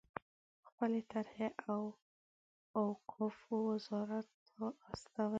[0.67, 1.47] خپلې طرحې
[2.81, 5.29] اوقافو وزارت ته استوي.